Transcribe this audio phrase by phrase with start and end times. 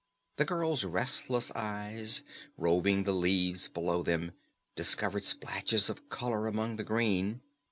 [0.37, 2.23] The girl's restless eyes,
[2.57, 4.31] roving the leaves below them,
[4.75, 7.41] discovered splashes of color among the green.